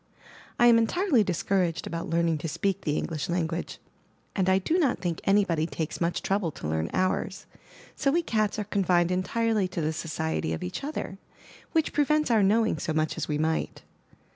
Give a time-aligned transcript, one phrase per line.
[0.57, 3.77] I am entirely discouraged about learn ing to speak the English language,
[4.35, 7.45] and I do not think anybody takes much trouble to learn ours;
[7.95, 11.19] so we cats are confined entirely to the society of each other,
[11.73, 13.83] which prevents our knowing so much as we might.